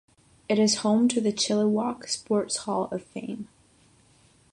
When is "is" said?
0.57-0.77